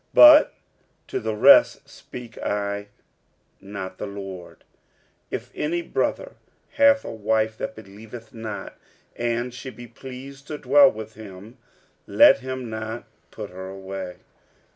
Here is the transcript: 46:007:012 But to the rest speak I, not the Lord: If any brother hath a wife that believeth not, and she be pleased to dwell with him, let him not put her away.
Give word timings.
46:007:012 0.15 0.15
But 0.15 0.53
to 1.09 1.19
the 1.19 1.35
rest 1.35 1.87
speak 1.87 2.35
I, 2.39 2.87
not 3.61 3.99
the 3.99 4.07
Lord: 4.07 4.63
If 5.29 5.51
any 5.53 5.83
brother 5.83 6.37
hath 6.71 7.05
a 7.05 7.11
wife 7.11 7.55
that 7.59 7.75
believeth 7.75 8.33
not, 8.33 8.79
and 9.15 9.53
she 9.53 9.69
be 9.69 9.85
pleased 9.85 10.47
to 10.47 10.57
dwell 10.57 10.91
with 10.91 11.13
him, 11.13 11.59
let 12.07 12.39
him 12.39 12.67
not 12.67 13.03
put 13.29 13.51
her 13.51 13.69
away. 13.69 14.15